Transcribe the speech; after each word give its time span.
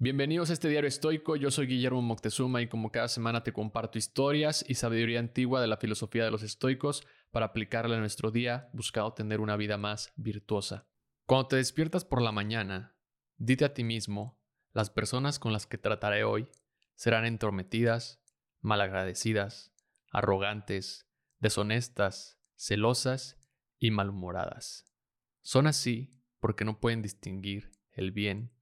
Bienvenidos 0.00 0.50
a 0.50 0.52
este 0.52 0.68
diario 0.68 0.86
estoico, 0.86 1.34
yo 1.34 1.50
soy 1.50 1.66
Guillermo 1.66 2.00
Moctezuma 2.02 2.62
y 2.62 2.68
como 2.68 2.92
cada 2.92 3.08
semana 3.08 3.42
te 3.42 3.52
comparto 3.52 3.98
historias 3.98 4.64
y 4.68 4.74
sabiduría 4.74 5.18
antigua 5.18 5.60
de 5.60 5.66
la 5.66 5.76
filosofía 5.76 6.24
de 6.24 6.30
los 6.30 6.44
estoicos 6.44 7.04
para 7.32 7.46
aplicarla 7.46 7.96
en 7.96 8.02
nuestro 8.02 8.30
día 8.30 8.70
buscando 8.72 9.12
tener 9.12 9.40
una 9.40 9.56
vida 9.56 9.76
más 9.76 10.12
virtuosa. 10.14 10.86
Cuando 11.26 11.48
te 11.48 11.56
despiertas 11.56 12.04
por 12.04 12.22
la 12.22 12.30
mañana, 12.30 12.94
dite 13.38 13.64
a 13.64 13.74
ti 13.74 13.82
mismo, 13.82 14.40
las 14.72 14.88
personas 14.88 15.40
con 15.40 15.52
las 15.52 15.66
que 15.66 15.78
trataré 15.78 16.22
hoy 16.22 16.48
serán 16.94 17.24
entrometidas, 17.24 18.22
malagradecidas, 18.60 19.74
arrogantes, 20.12 21.10
deshonestas, 21.40 22.40
celosas 22.54 23.36
y 23.80 23.90
malhumoradas. 23.90 24.84
Son 25.40 25.66
así 25.66 26.22
porque 26.38 26.64
no 26.64 26.78
pueden 26.78 27.02
distinguir 27.02 27.72
el 27.90 28.12
bien 28.12 28.52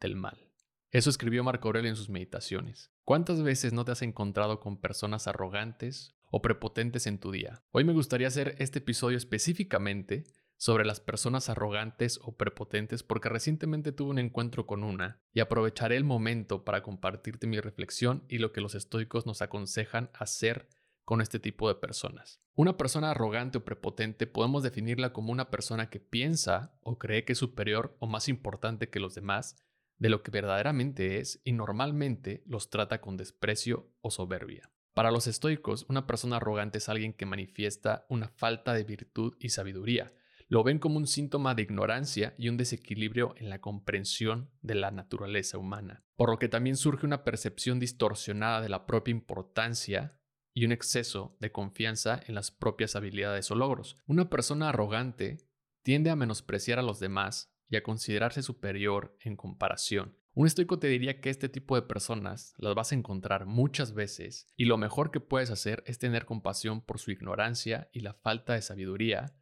del 0.00 0.16
mal. 0.16 0.47
Eso 0.90 1.10
escribió 1.10 1.44
Marco 1.44 1.68
Aurelio 1.68 1.90
en 1.90 1.96
sus 1.96 2.08
meditaciones. 2.08 2.90
¿Cuántas 3.04 3.42
veces 3.42 3.74
no 3.74 3.84
te 3.84 3.92
has 3.92 4.00
encontrado 4.00 4.58
con 4.58 4.80
personas 4.80 5.28
arrogantes 5.28 6.14
o 6.30 6.40
prepotentes 6.40 7.06
en 7.06 7.18
tu 7.18 7.30
día? 7.30 7.62
Hoy 7.72 7.84
me 7.84 7.92
gustaría 7.92 8.26
hacer 8.26 8.54
este 8.58 8.78
episodio 8.78 9.18
específicamente 9.18 10.24
sobre 10.56 10.86
las 10.86 11.00
personas 11.00 11.50
arrogantes 11.50 12.18
o 12.22 12.38
prepotentes 12.38 13.02
porque 13.02 13.28
recientemente 13.28 13.92
tuve 13.92 14.12
un 14.12 14.18
encuentro 14.18 14.66
con 14.66 14.82
una 14.82 15.20
y 15.34 15.40
aprovecharé 15.40 15.98
el 15.98 16.04
momento 16.04 16.64
para 16.64 16.82
compartirte 16.82 17.46
mi 17.46 17.60
reflexión 17.60 18.24
y 18.26 18.38
lo 18.38 18.52
que 18.52 18.62
los 18.62 18.74
estoicos 18.74 19.26
nos 19.26 19.42
aconsejan 19.42 20.08
hacer 20.14 20.70
con 21.04 21.20
este 21.20 21.38
tipo 21.38 21.68
de 21.68 21.74
personas. 21.74 22.40
Una 22.54 22.78
persona 22.78 23.10
arrogante 23.10 23.58
o 23.58 23.64
prepotente 23.64 24.26
podemos 24.26 24.62
definirla 24.62 25.12
como 25.12 25.32
una 25.32 25.50
persona 25.50 25.90
que 25.90 26.00
piensa 26.00 26.78
o 26.80 26.98
cree 26.98 27.26
que 27.26 27.34
es 27.34 27.38
superior 27.38 27.94
o 27.98 28.06
más 28.06 28.28
importante 28.28 28.88
que 28.88 29.00
los 29.00 29.14
demás 29.14 29.56
de 29.98 30.08
lo 30.08 30.22
que 30.22 30.30
verdaderamente 30.30 31.18
es 31.18 31.40
y 31.44 31.52
normalmente 31.52 32.42
los 32.46 32.70
trata 32.70 33.00
con 33.00 33.16
desprecio 33.16 33.92
o 34.00 34.10
soberbia. 34.10 34.70
Para 34.94 35.10
los 35.10 35.26
estoicos, 35.26 35.86
una 35.88 36.06
persona 36.06 36.36
arrogante 36.36 36.78
es 36.78 36.88
alguien 36.88 37.12
que 37.12 37.26
manifiesta 37.26 38.04
una 38.08 38.28
falta 38.28 38.74
de 38.74 38.84
virtud 38.84 39.36
y 39.38 39.50
sabiduría. 39.50 40.12
Lo 40.48 40.64
ven 40.64 40.78
como 40.78 40.96
un 40.96 41.06
síntoma 41.06 41.54
de 41.54 41.62
ignorancia 41.62 42.34
y 42.38 42.48
un 42.48 42.56
desequilibrio 42.56 43.34
en 43.36 43.50
la 43.50 43.60
comprensión 43.60 44.50
de 44.62 44.74
la 44.74 44.90
naturaleza 44.90 45.58
humana, 45.58 46.04
por 46.16 46.30
lo 46.30 46.38
que 46.38 46.48
también 46.48 46.76
surge 46.76 47.06
una 47.06 47.22
percepción 47.22 47.78
distorsionada 47.78 48.60
de 48.60 48.70
la 48.70 48.86
propia 48.86 49.12
importancia 49.12 50.18
y 50.54 50.64
un 50.64 50.72
exceso 50.72 51.36
de 51.38 51.52
confianza 51.52 52.20
en 52.26 52.34
las 52.34 52.50
propias 52.50 52.96
habilidades 52.96 53.50
o 53.50 53.54
logros. 53.54 53.96
Una 54.06 54.30
persona 54.30 54.70
arrogante 54.70 55.38
tiende 55.84 56.10
a 56.10 56.16
menospreciar 56.16 56.78
a 56.78 56.82
los 56.82 56.98
demás 56.98 57.54
y 57.68 57.76
a 57.76 57.82
considerarse 57.82 58.42
superior 58.42 59.16
en 59.20 59.36
comparación. 59.36 60.16
Un 60.34 60.46
estoico 60.46 60.78
te 60.78 60.86
diría 60.86 61.20
que 61.20 61.30
este 61.30 61.48
tipo 61.48 61.74
de 61.74 61.82
personas 61.82 62.54
las 62.58 62.74
vas 62.74 62.92
a 62.92 62.94
encontrar 62.94 63.46
muchas 63.46 63.92
veces 63.92 64.46
y 64.56 64.66
lo 64.66 64.78
mejor 64.78 65.10
que 65.10 65.20
puedes 65.20 65.50
hacer 65.50 65.82
es 65.86 65.98
tener 65.98 66.26
compasión 66.26 66.80
por 66.80 67.00
su 67.00 67.10
ignorancia 67.10 67.90
y 67.92 68.00
la 68.00 68.14
falta 68.14 68.54
de 68.54 68.62
sabiduría, 68.62 69.34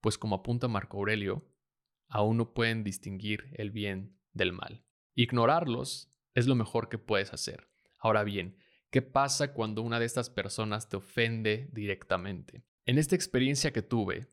pues 0.00 0.18
como 0.18 0.36
apunta 0.36 0.68
Marco 0.68 0.98
Aurelio, 0.98 1.48
aún 2.08 2.36
no 2.36 2.52
pueden 2.52 2.84
distinguir 2.84 3.48
el 3.54 3.70
bien 3.70 4.18
del 4.32 4.52
mal. 4.52 4.84
Ignorarlos 5.14 6.12
es 6.34 6.46
lo 6.46 6.54
mejor 6.54 6.88
que 6.88 6.98
puedes 6.98 7.32
hacer. 7.32 7.68
Ahora 7.98 8.22
bien, 8.24 8.58
¿qué 8.90 9.00
pasa 9.00 9.54
cuando 9.54 9.80
una 9.80 9.98
de 9.98 10.06
estas 10.06 10.28
personas 10.28 10.88
te 10.88 10.96
ofende 10.96 11.70
directamente? 11.72 12.62
En 12.84 12.98
esta 12.98 13.14
experiencia 13.14 13.72
que 13.72 13.82
tuve, 13.82 14.28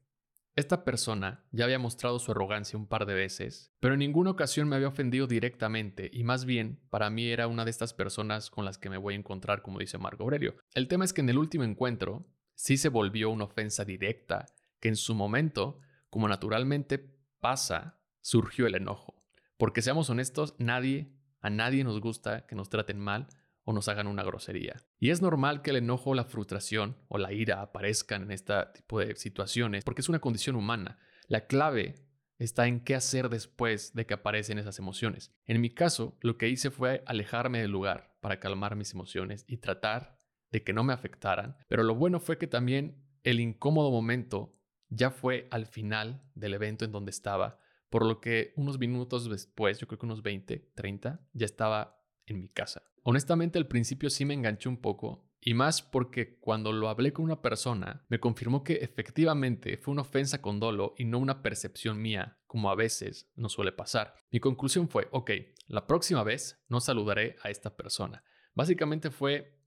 esta 0.60 0.84
persona 0.84 1.44
ya 1.52 1.66
había 1.66 1.80
mostrado 1.80 2.20
su 2.20 2.32
arrogancia 2.32 2.78
un 2.78 2.88
par 2.88 3.06
de 3.06 3.14
veces, 3.14 3.74
pero 3.80 3.94
en 3.94 4.00
ninguna 4.00 4.32
ocasión 4.32 4.68
me 4.68 4.76
había 4.76 4.88
ofendido 4.88 5.28
directamente 5.28 6.10
y 6.14 6.24
más 6.24 6.46
bien 6.46 6.80
para 6.90 7.10
mí 7.10 7.28
era 7.28 7.48
una 7.48 7.66
de 7.66 7.72
estas 7.72 7.94
personas 7.94 8.50
con 8.50 8.66
las 8.66 8.78
que 8.78 8.90
me 8.90 8.98
voy 8.98 9.14
a 9.14 9.18
encontrar, 9.18 9.62
como 9.62 9.80
dice 9.80 9.98
Marco 9.98 10.24
Aurelio. 10.24 10.56
El 10.74 10.88
tema 10.88 11.06
es 11.06 11.14
que 11.14 11.22
en 11.22 11.30
el 11.30 11.38
último 11.38 11.64
encuentro 11.64 12.28
sí 12.56 12.78
se 12.78 12.90
volvió 12.90 13.30
una 13.30 13.46
ofensa 13.46 13.86
directa, 13.86 14.46
que 14.80 14.90
en 14.90 14.96
su 14.96 15.16
momento, 15.16 15.80
como 16.10 16.28
naturalmente 16.28 17.00
pasa, 17.40 18.00
surgió 18.22 18.68
el 18.68 18.76
enojo. 18.76 19.24
Porque 19.58 19.82
seamos 19.82 20.10
honestos, 20.10 20.56
nadie, 20.58 21.14
a 21.42 21.50
nadie 21.50 21.84
nos 21.84 22.00
gusta 22.02 22.46
que 22.46 22.56
nos 22.56 22.70
traten 22.70 23.00
mal 23.00 23.28
o 23.70 23.74
nos 23.74 23.88
hagan 23.88 24.08
una 24.08 24.24
grosería. 24.24 24.78
Y 24.98 25.12
es 25.12 25.22
normal 25.22 25.62
que 25.62 25.70
el 25.70 25.76
enojo, 25.76 26.16
la 26.16 26.24
frustración 26.24 26.98
o 27.08 27.20
la 27.20 27.34
ira 27.34 27.62
aparezcan 27.62 28.24
en 28.24 28.32
este 28.32 28.56
tipo 28.74 29.00
de 29.00 29.16
situaciones 29.16 29.84
porque 29.84 30.02
es 30.02 30.10
una 30.10 30.18
condición 30.18 30.56
humana. 30.56 30.98
La 31.28 31.46
clave 31.46 31.94
está 32.40 32.66
en 32.66 32.80
qué 32.80 32.96
hacer 32.96 33.30
después 33.30 33.94
de 33.94 34.08
que 34.08 34.16
aparecen 34.16 34.58
esas 34.58 34.80
emociones. 34.80 35.36
En 35.46 35.62
mi 35.62 35.70
caso, 35.70 36.18
lo 36.22 36.36
que 36.36 36.50
hice 36.50 36.72
fue 36.72 37.04
alejarme 37.06 37.62
del 37.62 37.70
lugar 37.70 38.18
para 38.22 38.40
calmar 38.40 38.76
mis 38.76 38.92
emociones 38.96 39.46
y 39.48 39.58
tratar 39.58 40.18
de 40.50 40.64
que 40.64 40.74
no 40.74 40.84
me 40.84 40.94
afectaran. 40.94 41.56
Pero 41.68 41.84
lo 41.84 41.94
bueno 41.94 42.20
fue 42.20 42.40
que 42.40 42.48
también 42.48 43.06
el 43.22 43.40
incómodo 43.40 43.92
momento 43.92 44.58
ya 44.88 45.12
fue 45.12 45.48
al 45.52 45.68
final 45.68 46.24
del 46.34 46.56
evento 46.56 46.86
en 46.86 46.92
donde 46.92 47.12
estaba, 47.12 47.60
por 47.92 48.04
lo 48.04 48.20
que 48.20 48.52
unos 48.56 48.80
minutos 48.80 49.30
después, 49.30 49.78
yo 49.78 49.86
creo 49.86 50.00
que 50.00 50.08
unos 50.08 50.24
20, 50.24 50.72
30, 50.74 51.22
ya 51.34 51.46
estaba 51.46 51.99
en 52.30 52.40
mi 52.40 52.50
casa. 52.50 52.84
Honestamente 53.04 53.58
al 53.58 53.68
principio 53.68 54.10
sí 54.10 54.26
me 54.26 54.34
enganché 54.34 54.70
un 54.70 54.78
poco, 54.78 55.30
y 55.42 55.54
más 55.54 55.82
porque 55.82 56.38
cuando 56.40 56.72
lo 56.74 56.90
hablé 56.90 57.14
con 57.14 57.26
una 57.26 57.42
persona, 57.42 58.06
me 58.10 58.20
confirmó 58.20 58.64
que 58.64 58.74
efectivamente 58.76 59.78
fue 59.78 59.94
una 59.94 60.02
ofensa 60.02 60.42
con 60.42 60.60
dolo 60.60 60.94
y 60.98 61.06
no 61.06 61.18
una 61.18 61.42
percepción 61.42 62.02
mía, 62.02 62.40
como 62.46 62.70
a 62.70 62.76
veces 62.76 63.32
nos 63.36 63.54
suele 63.54 63.72
pasar. 63.72 64.16
Mi 64.32 64.40
conclusión 64.40 64.90
fue, 64.90 65.08
ok, 65.12 65.32
la 65.68 65.88
próxima 65.88 66.24
vez 66.24 66.62
no 66.68 66.82
saludaré 66.82 67.38
a 67.42 67.50
esta 67.50 67.78
persona. 67.78 68.24
Básicamente 68.54 69.12
fue, 69.12 69.58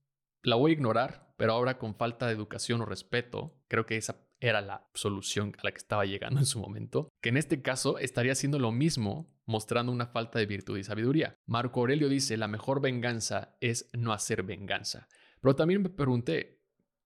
la 0.42 0.56
voy 0.56 0.72
a 0.72 0.74
ignorar, 0.74 1.32
pero 1.38 1.52
ahora 1.52 1.78
con 1.78 1.94
falta 1.94 2.26
de 2.26 2.34
educación 2.34 2.82
o 2.82 2.84
respeto, 2.84 3.62
creo 3.68 3.86
que 3.86 3.96
esa 3.96 4.28
era 4.42 4.60
la 4.60 4.88
solución 4.92 5.54
a 5.58 5.64
la 5.64 5.70
que 5.70 5.78
estaba 5.78 6.04
llegando 6.04 6.40
en 6.40 6.46
su 6.46 6.58
momento, 6.58 7.08
que 7.22 7.28
en 7.28 7.36
este 7.36 7.62
caso 7.62 7.98
estaría 7.98 8.32
haciendo 8.32 8.58
lo 8.58 8.72
mismo 8.72 9.32
mostrando 9.46 9.92
una 9.92 10.06
falta 10.06 10.38
de 10.38 10.46
virtud 10.46 10.78
y 10.78 10.84
sabiduría. 10.84 11.36
Marco 11.46 11.80
Aurelio 11.80 12.08
dice, 12.08 12.36
la 12.36 12.48
mejor 12.48 12.80
venganza 12.80 13.56
es 13.60 13.88
no 13.92 14.12
hacer 14.12 14.42
venganza. 14.42 15.08
Pero 15.40 15.54
también 15.54 15.82
me 15.82 15.90
pregunté, 15.90 16.60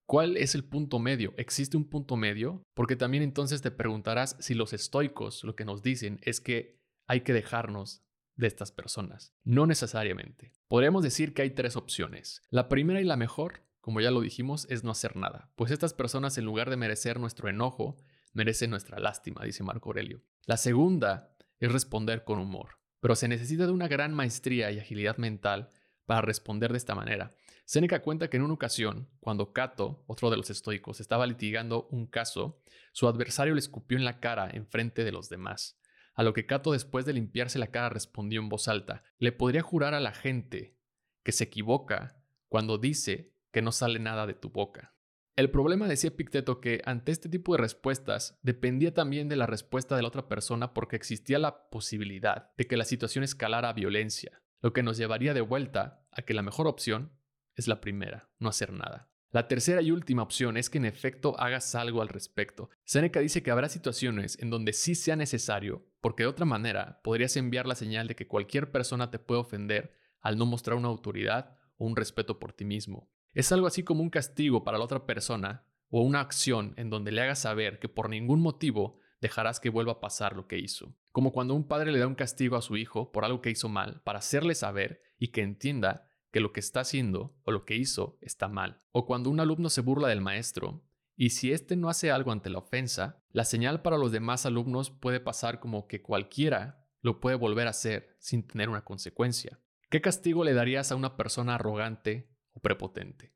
¿cuál 0.05 0.35
es 0.35 0.55
el 0.55 0.63
punto 0.63 0.97
medio? 0.97 1.33
¿Existe 1.37 1.77
un 1.77 1.89
punto 1.89 2.15
medio? 2.15 2.63
Porque 2.73 2.95
también 2.95 3.21
entonces 3.21 3.61
te 3.61 3.71
preguntarás 3.71 4.35
si 4.39 4.55
los 4.55 4.73
estoicos 4.73 5.43
lo 5.43 5.55
que 5.55 5.65
nos 5.65 5.83
dicen 5.83 6.19
es 6.23 6.41
que 6.41 6.79
hay 7.07 7.21
que 7.21 7.33
dejarnos 7.33 8.03
de 8.35 8.47
estas 8.47 8.71
personas. 8.71 9.33
No 9.43 9.65
necesariamente. 9.67 10.53
Podríamos 10.67 11.03
decir 11.03 11.33
que 11.33 11.43
hay 11.43 11.51
tres 11.51 11.75
opciones. 11.75 12.41
La 12.49 12.69
primera 12.69 13.01
y 13.01 13.03
la 13.03 13.17
mejor, 13.17 13.66
como 13.87 14.01
ya 14.01 14.11
lo 14.11 14.19
dijimos, 14.19 14.67
es 14.69 14.83
no 14.83 14.91
hacer 14.91 15.15
nada, 15.15 15.49
pues 15.55 15.71
estas 15.71 15.93
personas 15.93 16.37
en 16.37 16.43
lugar 16.43 16.69
de 16.69 16.75
merecer 16.75 17.21
nuestro 17.21 17.47
enojo, 17.47 17.95
merecen 18.33 18.69
nuestra 18.69 18.99
lástima, 18.99 19.45
dice 19.45 19.63
Marco 19.63 19.87
Aurelio. 19.87 20.21
La 20.45 20.57
segunda 20.57 21.33
es 21.61 21.71
responder 21.71 22.25
con 22.25 22.37
humor. 22.39 22.79
Pero 22.99 23.15
se 23.15 23.29
necesita 23.29 23.65
de 23.65 23.71
una 23.71 23.87
gran 23.87 24.13
maestría 24.13 24.71
y 24.71 24.79
agilidad 24.79 25.15
mental 25.15 25.69
para 26.05 26.19
responder 26.19 26.73
de 26.73 26.79
esta 26.79 26.95
manera. 26.95 27.33
Seneca 27.63 28.01
cuenta 28.01 28.29
que 28.29 28.35
en 28.35 28.43
una 28.43 28.55
ocasión, 28.55 29.07
cuando 29.21 29.53
Cato, 29.53 30.03
otro 30.05 30.29
de 30.29 30.35
los 30.35 30.49
estoicos, 30.49 30.99
estaba 30.99 31.25
litigando 31.25 31.87
un 31.89 32.07
caso, 32.07 32.59
su 32.91 33.07
adversario 33.07 33.53
le 33.53 33.61
escupió 33.61 33.97
en 33.97 34.03
la 34.03 34.19
cara 34.19 34.49
en 34.51 34.67
frente 34.67 35.05
de 35.05 35.13
los 35.13 35.29
demás. 35.29 35.79
A 36.13 36.23
lo 36.23 36.33
que 36.33 36.45
Cato, 36.45 36.73
después 36.73 37.05
de 37.05 37.13
limpiarse 37.13 37.57
la 37.57 37.67
cara, 37.67 37.87
respondió 37.87 38.41
en 38.41 38.49
voz 38.49 38.67
alta: 38.67 39.03
Le 39.17 39.31
podría 39.31 39.61
jurar 39.61 39.93
a 39.93 40.01
la 40.01 40.11
gente 40.11 40.75
que 41.23 41.31
se 41.31 41.45
equivoca 41.45 42.21
cuando 42.49 42.77
dice 42.77 43.36
que 43.57 43.63
no 43.63 43.71
sale 43.71 43.97
nada 43.97 44.27
de 44.27 44.35
tu 44.35 44.51
boca. 44.51 44.93
El 45.35 45.49
problema 45.49 45.87
decía 45.87 46.15
Picteto 46.15 46.61
que 46.61 46.83
ante 46.85 47.11
este 47.11 47.27
tipo 47.27 47.53
de 47.53 47.57
respuestas 47.57 48.37
dependía 48.43 48.93
también 48.93 49.29
de 49.29 49.35
la 49.35 49.47
respuesta 49.47 49.95
de 49.95 50.03
la 50.03 50.09
otra 50.09 50.27
persona 50.27 50.75
porque 50.75 50.95
existía 50.95 51.39
la 51.39 51.67
posibilidad 51.71 52.51
de 52.55 52.67
que 52.67 52.77
la 52.77 52.85
situación 52.85 53.23
escalara 53.23 53.69
a 53.69 53.73
violencia, 53.73 54.43
lo 54.61 54.73
que 54.73 54.83
nos 54.83 54.95
llevaría 54.95 55.33
de 55.33 55.41
vuelta 55.41 56.05
a 56.11 56.21
que 56.21 56.35
la 56.35 56.43
mejor 56.43 56.67
opción 56.67 57.17
es 57.55 57.67
la 57.67 57.81
primera, 57.81 58.29
no 58.37 58.47
hacer 58.47 58.71
nada. 58.71 59.09
La 59.31 59.47
tercera 59.47 59.81
y 59.81 59.89
última 59.89 60.21
opción 60.21 60.55
es 60.55 60.69
que 60.69 60.77
en 60.77 60.85
efecto 60.85 61.33
hagas 61.39 61.73
algo 61.73 62.03
al 62.03 62.09
respecto. 62.09 62.69
Seneca 62.83 63.21
dice 63.21 63.41
que 63.41 63.49
habrá 63.49 63.69
situaciones 63.69 64.37
en 64.39 64.51
donde 64.51 64.71
sí 64.71 64.93
sea 64.93 65.15
necesario, 65.15 65.83
porque 65.99 66.21
de 66.21 66.29
otra 66.29 66.45
manera 66.45 67.01
podrías 67.03 67.35
enviar 67.37 67.65
la 67.65 67.73
señal 67.73 68.07
de 68.07 68.15
que 68.15 68.27
cualquier 68.27 68.71
persona 68.71 69.09
te 69.09 69.17
puede 69.17 69.41
ofender 69.41 69.97
al 70.21 70.37
no 70.37 70.45
mostrar 70.45 70.77
una 70.77 70.89
autoridad 70.89 71.57
o 71.77 71.87
un 71.87 71.95
respeto 71.95 72.37
por 72.37 72.53
ti 72.53 72.63
mismo. 72.65 73.09
Es 73.37 73.51
algo 73.51 73.67
así 73.67 73.83
como 73.83 74.01
un 74.01 74.09
castigo 74.09 74.63
para 74.63 74.79
la 74.79 74.83
otra 74.83 75.05
persona 75.05 75.63
o 75.91 76.01
una 76.01 76.21
acción 76.21 76.73
en 76.75 76.89
donde 76.89 77.11
le 77.11 77.21
hagas 77.21 77.37
saber 77.37 77.77
que 77.77 77.87
por 77.87 78.09
ningún 78.09 78.41
motivo 78.41 78.97
dejarás 79.21 79.59
que 79.59 79.69
vuelva 79.69 79.91
a 79.91 79.99
pasar 79.99 80.35
lo 80.35 80.47
que 80.47 80.57
hizo. 80.57 80.95
Como 81.11 81.31
cuando 81.31 81.53
un 81.53 81.67
padre 81.67 81.91
le 81.91 81.99
da 81.99 82.07
un 82.07 82.15
castigo 82.15 82.55
a 82.55 82.63
su 82.63 82.77
hijo 82.77 83.11
por 83.11 83.25
algo 83.25 83.39
que 83.43 83.51
hizo 83.51 83.69
mal 83.69 84.01
para 84.01 84.17
hacerle 84.17 84.55
saber 84.55 85.03
y 85.19 85.27
que 85.27 85.43
entienda 85.43 86.09
que 86.31 86.39
lo 86.39 86.51
que 86.51 86.59
está 86.59 86.79
haciendo 86.79 87.37
o 87.43 87.51
lo 87.51 87.63
que 87.63 87.75
hizo 87.75 88.17
está 88.21 88.47
mal. 88.47 88.81
O 88.91 89.05
cuando 89.05 89.29
un 89.29 89.39
alumno 89.39 89.69
se 89.69 89.81
burla 89.81 90.07
del 90.07 90.19
maestro 90.19 90.83
y 91.15 91.29
si 91.29 91.51
éste 91.51 91.75
no 91.75 91.89
hace 91.89 92.09
algo 92.09 92.31
ante 92.31 92.49
la 92.49 92.57
ofensa, 92.57 93.21
la 93.29 93.45
señal 93.45 93.83
para 93.83 93.99
los 93.99 94.11
demás 94.11 94.47
alumnos 94.47 94.89
puede 94.89 95.19
pasar 95.19 95.59
como 95.59 95.85
que 95.85 96.01
cualquiera 96.01 96.87
lo 97.01 97.19
puede 97.19 97.35
volver 97.35 97.67
a 97.67 97.69
hacer 97.69 98.15
sin 98.17 98.47
tener 98.47 98.67
una 98.67 98.83
consecuencia. 98.83 99.59
¿Qué 99.91 100.01
castigo 100.01 100.43
le 100.43 100.55
darías 100.55 100.91
a 100.91 100.95
una 100.95 101.15
persona 101.15 101.53
arrogante 101.53 102.35
prepotente? 102.59 103.33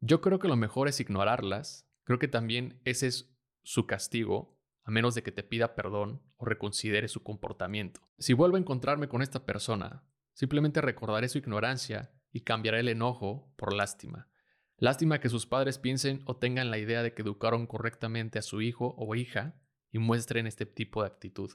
Yo 0.00 0.20
creo 0.20 0.38
que 0.38 0.48
lo 0.48 0.56
mejor 0.56 0.88
es 0.88 1.00
ignorarlas. 1.00 1.86
Creo 2.04 2.18
que 2.18 2.28
también 2.28 2.80
ese 2.84 3.06
es 3.06 3.34
su 3.62 3.86
castigo, 3.86 4.58
a 4.84 4.90
menos 4.90 5.14
de 5.14 5.22
que 5.22 5.32
te 5.32 5.42
pida 5.42 5.74
perdón 5.74 6.22
o 6.36 6.44
reconsidere 6.46 7.08
su 7.08 7.22
comportamiento. 7.22 8.00
Si 8.18 8.32
vuelvo 8.32 8.56
a 8.56 8.60
encontrarme 8.60 9.08
con 9.08 9.22
esta 9.22 9.44
persona, 9.44 10.04
simplemente 10.32 10.80
recordaré 10.80 11.28
su 11.28 11.38
ignorancia 11.38 12.12
y 12.32 12.40
cambiaré 12.40 12.80
el 12.80 12.88
enojo 12.88 13.52
por 13.56 13.74
lástima. 13.74 14.28
Lástima 14.78 15.20
que 15.20 15.28
sus 15.28 15.44
padres 15.44 15.78
piensen 15.78 16.22
o 16.24 16.36
tengan 16.36 16.70
la 16.70 16.78
idea 16.78 17.02
de 17.02 17.12
que 17.12 17.20
educaron 17.20 17.66
correctamente 17.66 18.38
a 18.38 18.42
su 18.42 18.62
hijo 18.62 18.94
o 18.96 19.14
hija 19.14 19.60
y 19.92 19.98
muestren 19.98 20.46
este 20.46 20.64
tipo 20.64 21.02
de 21.02 21.08
actitud. 21.08 21.50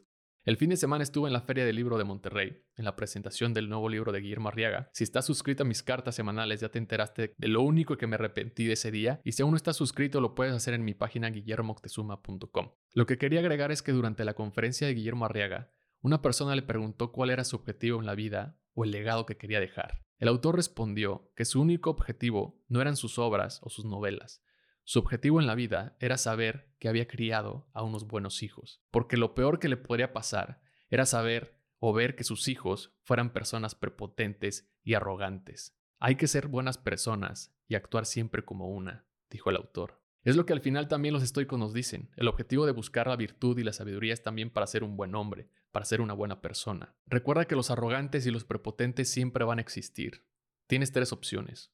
El 0.45 0.57
fin 0.57 0.69
de 0.69 0.77
semana 0.77 1.01
estuve 1.01 1.27
en 1.27 1.33
la 1.33 1.41
Feria 1.41 1.65
del 1.65 1.75
Libro 1.75 1.97
de 1.97 2.03
Monterrey, 2.03 2.61
en 2.75 2.85
la 2.85 2.95
presentación 2.95 3.55
del 3.55 3.67
nuevo 3.67 3.89
libro 3.89 4.11
de 4.11 4.19
Guillermo 4.19 4.49
Arriaga. 4.49 4.91
Si 4.93 5.03
estás 5.03 5.25
suscrito 5.25 5.63
a 5.63 5.65
mis 5.65 5.81
cartas 5.81 6.13
semanales 6.13 6.61
ya 6.61 6.69
te 6.69 6.77
enteraste 6.77 7.33
de 7.35 7.47
lo 7.47 7.63
único 7.63 7.97
que 7.97 8.05
me 8.05 8.13
arrepentí 8.13 8.67
de 8.67 8.73
ese 8.73 8.91
día 8.91 9.21
y 9.23 9.31
si 9.31 9.41
aún 9.41 9.53
no 9.53 9.57
estás 9.57 9.75
suscrito 9.75 10.21
lo 10.21 10.35
puedes 10.35 10.53
hacer 10.53 10.75
en 10.75 10.85
mi 10.85 10.93
página 10.93 11.31
guillermoctezuma.com. 11.31 12.69
Lo 12.93 13.05
que 13.07 13.17
quería 13.17 13.39
agregar 13.39 13.71
es 13.71 13.81
que 13.81 13.91
durante 13.91 14.23
la 14.23 14.35
conferencia 14.35 14.85
de 14.85 14.93
Guillermo 14.93 15.25
Arriaga, 15.25 15.73
una 16.01 16.21
persona 16.21 16.55
le 16.55 16.61
preguntó 16.61 17.11
cuál 17.11 17.31
era 17.31 17.43
su 17.43 17.55
objetivo 17.55 17.99
en 17.99 18.05
la 18.05 18.13
vida 18.13 18.59
o 18.75 18.83
el 18.83 18.91
legado 18.91 19.25
que 19.25 19.37
quería 19.37 19.59
dejar. 19.59 20.03
El 20.19 20.27
autor 20.27 20.57
respondió 20.57 21.31
que 21.35 21.45
su 21.45 21.59
único 21.59 21.89
objetivo 21.89 22.63
no 22.67 22.81
eran 22.81 22.97
sus 22.97 23.17
obras 23.17 23.61
o 23.63 23.71
sus 23.71 23.85
novelas, 23.85 24.43
su 24.87 24.99
objetivo 24.99 25.41
en 25.41 25.47
la 25.47 25.55
vida 25.55 25.97
era 25.99 26.15
saber 26.15 26.69
que 26.77 26.87
había 26.87 27.07
criado 27.07 27.67
a 27.73 27.81
unos 27.81 28.05
buenos 28.05 28.43
hijos, 28.43 28.83
porque 28.91 29.17
lo 29.17 29.33
peor 29.33 29.59
que 29.59 29.67
le 29.67 29.77
podría 29.77 30.13
pasar 30.13 30.61
era 30.89 31.07
saber 31.07 31.59
o 31.79 31.91
ver 31.91 32.15
que 32.15 32.23
sus 32.23 32.47
hijos 32.47 32.95
fueran 33.01 33.33
personas 33.33 33.73
prepotentes 33.73 34.71
y 34.83 34.93
arrogantes. 34.93 35.75
Hay 35.99 36.17
que 36.17 36.27
ser 36.27 36.47
buenas 36.47 36.77
personas 36.77 37.51
y 37.67 37.73
actuar 37.73 38.05
siempre 38.05 38.45
como 38.45 38.69
una, 38.69 39.07
dijo 39.31 39.49
el 39.49 39.55
autor. 39.55 40.03
Es 40.23 40.35
lo 40.35 40.45
que 40.45 40.53
al 40.53 40.61
final 40.61 40.87
también 40.87 41.13
los 41.13 41.23
estoicos 41.23 41.57
nos 41.57 41.73
dicen. 41.73 42.11
El 42.15 42.27
objetivo 42.27 42.67
de 42.67 42.71
buscar 42.71 43.07
la 43.07 43.15
virtud 43.15 43.57
y 43.57 43.63
la 43.63 43.73
sabiduría 43.73 44.13
es 44.13 44.21
también 44.21 44.51
para 44.51 44.67
ser 44.67 44.83
un 44.83 44.97
buen 44.97 45.15
hombre, 45.15 45.49
para 45.71 45.85
ser 45.85 45.99
una 45.99 46.13
buena 46.13 46.41
persona. 46.41 46.95
Recuerda 47.07 47.45
que 47.45 47.55
los 47.55 47.71
arrogantes 47.71 48.27
y 48.27 48.31
los 48.31 48.43
prepotentes 48.43 49.09
siempre 49.09 49.45
van 49.45 49.57
a 49.57 49.61
existir. 49.61 50.27
Tienes 50.67 50.91
tres 50.91 51.11
opciones. 51.11 51.71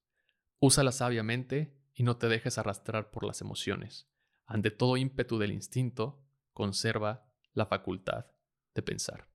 Úsalas 0.59 0.95
sabiamente 0.95 1.80
y 1.93 2.03
no 2.03 2.17
te 2.17 2.27
dejes 2.27 2.57
arrastrar 2.57 3.11
por 3.11 3.25
las 3.25 3.41
emociones. 3.41 4.09
Ante 4.45 4.71
todo 4.71 4.97
ímpetu 4.97 5.37
del 5.37 5.51
instinto, 5.51 6.23
conserva 6.53 7.25
la 7.53 7.65
facultad 7.65 8.25
de 8.73 8.81
pensar. 8.81 9.27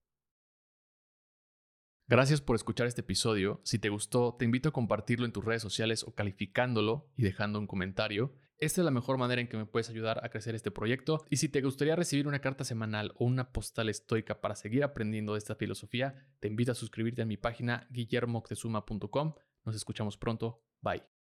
Gracias 2.08 2.40
por 2.40 2.54
escuchar 2.54 2.86
este 2.86 3.00
episodio. 3.00 3.60
Si 3.64 3.80
te 3.80 3.88
gustó, 3.88 4.36
te 4.38 4.44
invito 4.44 4.68
a 4.68 4.72
compartirlo 4.72 5.26
en 5.26 5.32
tus 5.32 5.44
redes 5.44 5.62
sociales 5.62 6.04
o 6.04 6.14
calificándolo 6.14 7.10
y 7.16 7.22
dejando 7.22 7.58
un 7.58 7.66
comentario. 7.66 8.34
Esta 8.58 8.80
es 8.80 8.84
la 8.84 8.90
mejor 8.90 9.18
manera 9.18 9.40
en 9.40 9.48
que 9.48 9.56
me 9.56 9.66
puedes 9.66 9.90
ayudar 9.90 10.24
a 10.24 10.28
crecer 10.30 10.54
este 10.54 10.70
proyecto. 10.70 11.24
Y 11.28 11.38
si 11.38 11.48
te 11.48 11.60
gustaría 11.60 11.96
recibir 11.96 12.28
una 12.28 12.38
carta 12.38 12.64
semanal 12.64 13.12
o 13.16 13.24
una 13.24 13.52
postal 13.52 13.88
estoica 13.88 14.40
para 14.40 14.54
seguir 14.54 14.84
aprendiendo 14.84 15.32
de 15.32 15.38
esta 15.38 15.56
filosofía, 15.56 16.28
te 16.40 16.48
invito 16.48 16.72
a 16.72 16.76
suscribirte 16.76 17.22
a 17.22 17.26
mi 17.26 17.36
página 17.36 17.86
guillermoctezuma.com. 17.90 19.34
Nos 19.64 19.74
escuchamos 19.74 20.16
pronto. 20.16 20.62
Bye. 20.80 21.15